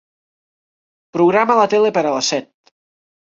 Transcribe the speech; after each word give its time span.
Programa 1.17 1.57
la 1.61 1.67
tele 1.73 1.91
per 1.99 2.05
a 2.13 2.17
les 2.17 2.31
set. 2.35 2.73